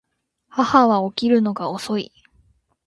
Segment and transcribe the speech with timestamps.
[0.49, 2.11] 母は起きるのが遅い